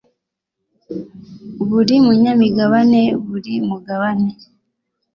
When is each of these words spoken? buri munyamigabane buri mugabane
buri 1.67 1.95
munyamigabane 2.05 3.01
buri 3.27 3.53
mugabane 3.67 4.31